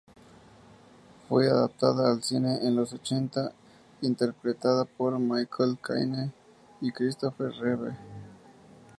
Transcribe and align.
Fue 1.29 1.47
adaptada 1.47 2.09
al 2.11 2.23
cine 2.23 2.65
en 2.65 2.75
los 2.75 2.91
ochenta 2.91 3.51
interpretada 4.01 4.85
por 4.85 5.19
Michael 5.19 5.77
Caine 5.79 6.31
y 6.81 6.91
Christopher 6.91 7.51
Reeve. 7.61 7.95